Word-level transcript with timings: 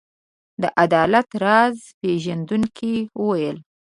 د 0.61 0.63
عدالت 0.83 1.29
راز 1.43 1.77
پيژندونکو 2.01 2.91
وویل. 3.23 3.57